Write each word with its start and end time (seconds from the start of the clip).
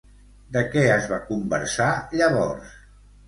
De 0.55 0.63
què 0.75 0.85
es 0.93 1.05
va 1.11 1.19
conversar 1.27 1.91
llavors? 2.21 2.73